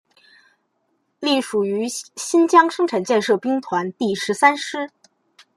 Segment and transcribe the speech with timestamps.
[1.19, 4.89] 隶属于新疆生产建设兵团第十三师。